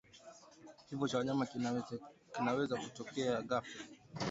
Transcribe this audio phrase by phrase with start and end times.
[0.89, 1.45] Kifo kwa wanyama
[2.33, 3.81] kinaweza kutokea ghafla